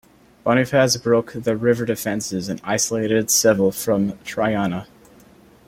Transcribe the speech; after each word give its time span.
Bonifaz 0.43 0.99
broke 1.03 1.33
the 1.33 1.55
river 1.55 1.85
defenses 1.85 2.49
and 2.49 2.59
isolated 2.63 3.29
Seville 3.29 3.69
from 3.71 4.17
Triana. 4.23 4.87